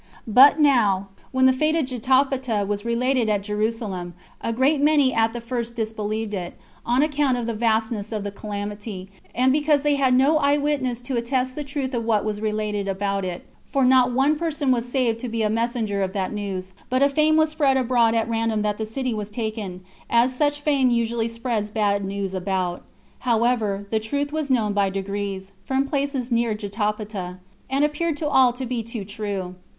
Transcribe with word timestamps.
But 0.25 0.59
now, 0.59 1.09
when 1.31 1.45
the 1.45 1.53
fate 1.53 1.75
of 1.75 1.85
Jotapata 1.85 2.65
was 2.67 2.83
related 2.83 3.29
at 3.29 3.43
Jerusalem, 3.43 4.15
a 4.41 4.51
great 4.51 4.81
many 4.81 5.13
at 5.13 5.31
the 5.31 5.39
first 5.39 5.75
disbelieved 5.75 6.33
it, 6.33 6.57
on 6.83 7.03
account 7.03 7.37
of 7.37 7.45
the 7.45 7.53
vastness 7.53 8.11
of 8.11 8.23
the 8.23 8.31
calamity, 8.31 9.11
and 9.35 9.51
because 9.53 9.83
they 9.83 9.97
had 9.97 10.15
no 10.15 10.39
eye 10.39 10.57
witness 10.57 11.01
to 11.01 11.17
attest 11.17 11.53
the 11.53 11.63
truth 11.63 11.93
of 11.93 12.03
what 12.03 12.25
was 12.25 12.41
related 12.41 12.87
about 12.87 13.23
it; 13.23 13.45
for 13.67 13.85
not 13.85 14.11
one 14.11 14.39
person 14.39 14.71
was 14.71 14.89
saved 14.89 15.19
to 15.19 15.29
be 15.29 15.43
a 15.43 15.51
messenger 15.51 16.01
of 16.01 16.13
that 16.13 16.33
news, 16.33 16.71
but 16.89 17.03
a 17.03 17.07
fame 17.09 17.37
was 17.37 17.51
spread 17.51 17.77
abroad 17.77 18.15
at 18.15 18.27
random 18.27 18.63
that 18.63 18.79
the 18.79 18.87
city 18.87 19.13
was 19.13 19.29
taken, 19.29 19.81
as 20.09 20.35
such 20.35 20.61
fame 20.61 20.89
usually 20.89 21.27
spreads 21.27 21.69
bad 21.69 22.03
news 22.03 22.33
about. 22.33 22.81
However, 23.19 23.85
the 23.91 23.99
truth 23.99 24.33
was 24.33 24.49
known 24.49 24.73
by 24.73 24.89
degrees, 24.89 25.51
from 25.63 25.83
the 25.83 25.89
places 25.91 26.31
near 26.31 26.55
Jotapata, 26.55 27.37
and 27.69 27.85
appeared 27.85 28.17
to 28.17 28.27
all 28.27 28.51
to 28.53 28.65
be 28.65 28.81
too 28.81 29.05
true. 29.05 29.53